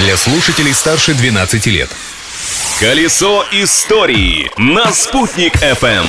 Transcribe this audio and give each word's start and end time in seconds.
для 0.00 0.16
слушателей 0.16 0.72
старше 0.72 1.14
12 1.14 1.66
лет. 1.66 1.90
Колесо 2.80 3.44
истории 3.52 4.50
на 4.56 4.90
«Спутник 4.92 5.56
FM. 5.56 6.06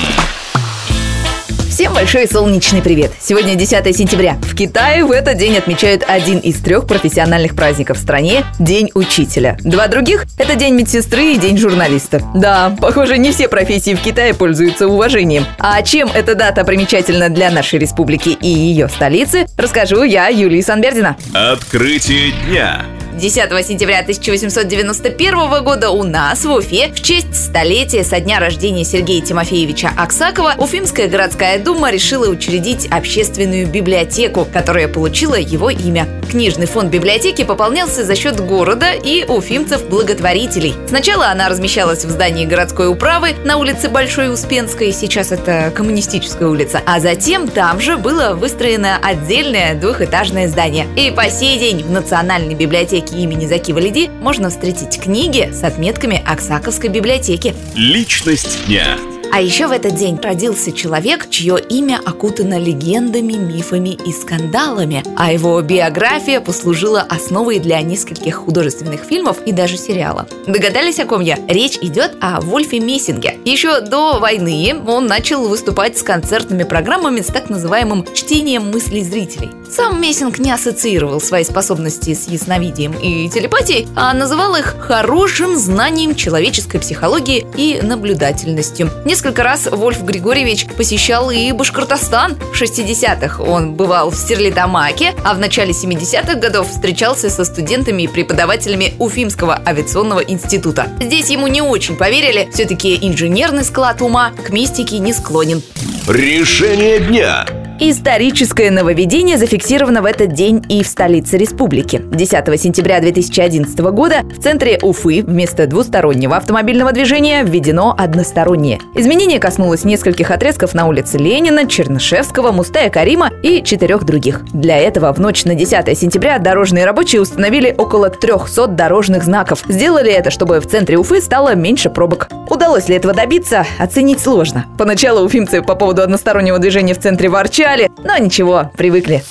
Всем 1.68 1.92
большой 1.92 2.26
солнечный 2.26 2.80
привет! 2.80 3.12
Сегодня 3.20 3.54
10 3.54 3.94
сентября. 3.96 4.38
В 4.42 4.54
Китае 4.54 5.04
в 5.04 5.10
этот 5.10 5.36
день 5.36 5.56
отмечают 5.56 6.04
один 6.06 6.38
из 6.38 6.56
трех 6.56 6.86
профессиональных 6.86 7.54
праздников 7.54 7.98
в 7.98 8.00
стране– 8.00 8.44
День 8.58 8.90
учителя. 8.94 9.58
Два 9.60 9.88
других– 9.88 10.24
это 10.38 10.54
День 10.54 10.74
медсестры 10.74 11.32
и 11.32 11.38
День 11.38 11.58
журналиста. 11.58 12.22
Да, 12.34 12.74
похоже, 12.80 13.18
не 13.18 13.30
все 13.30 13.48
профессии 13.48 13.94
в 13.94 14.00
Китае 14.00 14.32
пользуются 14.32 14.86
уважением. 14.86 15.44
А 15.58 15.82
чем 15.82 16.08
эта 16.14 16.34
дата 16.34 16.64
примечательна 16.64 17.28
для 17.28 17.50
нашей 17.50 17.78
республики 17.78 18.30
и 18.30 18.48
ее 18.48 18.88
столицы, 18.88 19.46
расскажу 19.58 20.02
я, 20.02 20.28
Юлия 20.28 20.62
Санбердина. 20.62 21.16
Открытие 21.34 22.32
дня. 22.46 22.86
10 23.14 23.66
сентября 23.66 24.00
1891 24.00 25.62
года 25.62 25.90
у 25.90 26.02
нас 26.02 26.46
в 26.46 26.50
Уфе 26.50 26.90
в 26.94 27.02
честь 27.02 27.34
столетия 27.34 28.04
со 28.04 28.20
дня 28.20 28.40
рождения 28.40 28.84
Сергея 28.84 29.20
Тимофеевича 29.20 29.90
Аксакова 29.98 30.54
Уфимская 30.56 31.08
городская 31.08 31.58
дума 31.58 31.90
решила 31.90 32.26
учредить 32.30 32.86
общественную 32.90 33.66
библиотеку, 33.66 34.46
которая 34.50 34.88
получила 34.88 35.34
его 35.34 35.68
имя. 35.68 36.08
Книжный 36.30 36.64
фонд 36.64 36.90
библиотеки 36.90 37.44
пополнялся 37.44 38.02
за 38.02 38.16
счет 38.16 38.40
города 38.40 38.92
и 38.92 39.26
уфимцев-благотворителей. 39.28 40.74
Сначала 40.88 41.26
она 41.26 41.50
размещалась 41.50 42.06
в 42.06 42.10
здании 42.10 42.46
городской 42.46 42.88
управы 42.88 43.34
на 43.44 43.58
улице 43.58 43.90
Большой 43.90 44.32
Успенской, 44.32 44.90
сейчас 44.92 45.32
это 45.32 45.70
коммунистическая 45.74 46.46
улица, 46.48 46.80
а 46.86 46.98
затем 46.98 47.46
там 47.46 47.78
же 47.78 47.98
было 47.98 48.32
выстроено 48.32 48.98
отдельное 49.02 49.74
двухэтажное 49.74 50.48
здание. 50.48 50.86
И 50.96 51.10
по 51.10 51.28
сей 51.28 51.58
день 51.58 51.84
в 51.84 51.90
Национальной 51.90 52.54
библиотеке 52.54 53.01
библиотеке 53.02 53.22
имени 53.22 53.46
Заки 53.46 53.72
Валиди 53.72 54.08
можно 54.08 54.50
встретить 54.50 55.00
книги 55.00 55.50
с 55.52 55.62
отметками 55.64 56.22
Оксаковской 56.26 56.88
библиотеки. 56.88 57.54
Личность 57.74 58.66
дня. 58.66 58.96
А 59.34 59.40
еще 59.40 59.66
в 59.66 59.72
этот 59.72 59.94
день 59.94 60.20
родился 60.22 60.72
человек, 60.72 61.30
чье 61.30 61.58
имя 61.58 61.98
окутано 62.04 62.58
легендами, 62.58 63.32
мифами 63.32 63.96
и 64.04 64.12
скандалами, 64.12 65.02
а 65.16 65.32
его 65.32 65.58
биография 65.62 66.38
послужила 66.42 67.00
основой 67.00 67.58
для 67.58 67.80
нескольких 67.80 68.34
художественных 68.34 69.04
фильмов 69.04 69.38
и 69.46 69.52
даже 69.52 69.78
сериала. 69.78 70.28
Догадались, 70.46 70.98
о 70.98 71.06
ком 71.06 71.22
я? 71.22 71.38
Речь 71.48 71.78
идет 71.80 72.14
о 72.20 72.42
Вольфе 72.42 72.78
Мессинге. 72.78 73.38
Еще 73.46 73.80
до 73.80 74.18
войны 74.18 74.76
он 74.86 75.06
начал 75.06 75.48
выступать 75.48 75.96
с 75.96 76.02
концертными 76.02 76.64
программами 76.64 77.22
с 77.22 77.28
так 77.28 77.48
называемым 77.48 78.04
чтением 78.12 78.70
мыслей 78.70 79.02
зрителей. 79.02 79.48
Сам 79.70 80.02
Мессинг 80.02 80.38
не 80.38 80.52
ассоциировал 80.52 81.18
свои 81.22 81.44
способности 81.44 82.12
с 82.12 82.28
ясновидением 82.28 82.92
и 82.92 83.30
телепатией, 83.30 83.88
а 83.96 84.12
называл 84.12 84.54
их 84.56 84.76
хорошим 84.78 85.56
знанием 85.56 86.14
человеческой 86.14 86.78
психологии 86.78 87.46
и 87.56 87.80
наблюдательностью. 87.80 88.90
Раз 89.38 89.68
Вольф 89.70 90.02
Григорьевич 90.02 90.66
посещал 90.66 91.30
и 91.30 91.52
Башкортостан. 91.52 92.34
В 92.34 92.60
60-х 92.60 93.42
он 93.42 93.74
бывал 93.74 94.10
в 94.10 94.16
Стерлитамаке, 94.16 95.14
а 95.24 95.34
в 95.34 95.38
начале 95.38 95.70
70-х 95.70 96.34
годов 96.34 96.68
встречался 96.68 97.30
со 97.30 97.44
студентами 97.44 98.02
и 98.02 98.08
преподавателями 98.08 98.94
Уфимского 98.98 99.62
авиационного 99.64 100.20
института. 100.20 100.88
Здесь 101.00 101.30
ему 101.30 101.46
не 101.46 101.62
очень 101.62 101.96
поверили, 101.96 102.48
все-таки 102.52 102.98
инженерный 103.00 103.64
склад 103.64 104.02
ума 104.02 104.30
к 104.30 104.50
мистике 104.50 104.98
не 104.98 105.12
склонен. 105.12 105.62
Решение 106.08 106.98
дня. 106.98 107.61
Историческое 107.84 108.70
нововведение 108.70 109.36
зафиксировано 109.36 110.02
в 110.02 110.04
этот 110.04 110.34
день 110.34 110.64
и 110.68 110.84
в 110.84 110.86
столице 110.86 111.36
республики. 111.36 112.00
10 112.00 112.60
сентября 112.60 113.00
2011 113.00 113.76
года 113.90 114.20
в 114.22 114.40
центре 114.40 114.78
Уфы 114.80 115.24
вместо 115.24 115.66
двустороннего 115.66 116.36
автомобильного 116.36 116.92
движения 116.92 117.42
введено 117.42 117.92
одностороннее. 117.98 118.78
Изменение 118.94 119.40
коснулось 119.40 119.82
нескольких 119.82 120.30
отрезков 120.30 120.74
на 120.74 120.86
улице 120.86 121.18
Ленина, 121.18 121.66
Чернышевского, 121.66 122.52
Мустая 122.52 122.88
Карима 122.88 123.32
и 123.42 123.64
четырех 123.64 124.04
других. 124.04 124.44
Для 124.52 124.78
этого 124.78 125.12
в 125.12 125.18
ночь 125.18 125.44
на 125.44 125.56
10 125.56 125.98
сентября 125.98 126.38
дорожные 126.38 126.84
рабочие 126.84 127.20
установили 127.20 127.74
около 127.76 128.10
300 128.10 128.68
дорожных 128.68 129.24
знаков. 129.24 129.64
Сделали 129.66 130.12
это, 130.12 130.30
чтобы 130.30 130.60
в 130.60 130.68
центре 130.68 130.98
Уфы 130.98 131.20
стало 131.20 131.56
меньше 131.56 131.90
пробок. 131.90 132.28
Удалось 132.48 132.88
ли 132.88 132.94
этого 132.94 133.12
добиться, 133.12 133.66
оценить 133.80 134.20
сложно. 134.20 134.66
Поначалу 134.78 135.24
уфимцы 135.24 135.62
по 135.62 135.74
поводу 135.74 136.02
одностороннего 136.02 136.60
движения 136.60 136.94
в 136.94 137.00
центре 137.00 137.28
ворчали, 137.28 137.71
скучали, 137.72 137.90
но 138.04 138.18
ничего, 138.18 138.70
привыкли. 138.76 139.22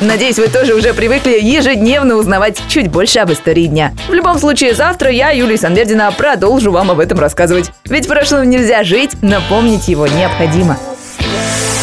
Надеюсь, 0.00 0.38
вы 0.38 0.46
тоже 0.46 0.74
уже 0.74 0.94
привыкли 0.94 1.38
ежедневно 1.40 2.14
узнавать 2.14 2.62
чуть 2.68 2.88
больше 2.88 3.18
об 3.18 3.32
истории 3.32 3.66
дня. 3.66 3.92
В 4.08 4.12
любом 4.12 4.38
случае, 4.38 4.74
завтра 4.74 5.10
я, 5.10 5.30
Юлия 5.30 5.56
Санбердина, 5.58 6.12
продолжу 6.12 6.70
вам 6.70 6.92
об 6.92 7.00
этом 7.00 7.18
рассказывать. 7.18 7.72
Ведь 7.84 8.06
прошлым 8.06 8.48
нельзя 8.48 8.84
жить, 8.84 9.20
напомнить 9.22 9.88
его 9.88 10.06
необходимо. 10.06 10.78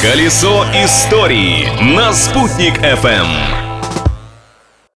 Колесо 0.01 0.65
истории 0.73 1.67
на 1.93 2.13
«Спутник 2.13 2.77
FM. 2.79 3.64